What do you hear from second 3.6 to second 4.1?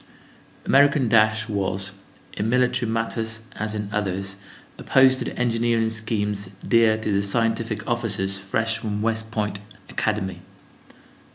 in